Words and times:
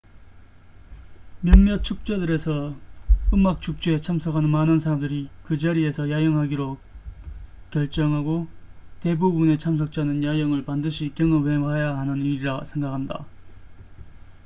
몇몇 1.41 1.83
축제들에서 1.83 2.75
음악 3.35 3.61
축제에 3.61 4.01
참석하는 4.01 4.49
많은 4.49 4.79
사람들이 4.79 5.29
그 5.43 5.59
자리에서 5.59 6.09
야영하기로 6.09 6.79
결정하고 7.69 8.47
대부분의 9.03 9.59
참석자는 9.59 10.23
야영을 10.23 10.65
반드시 10.65 11.11
경험해봐야 11.13 11.99
하는 11.99 12.17
일이라 12.17 12.63
생각한다 12.65 13.27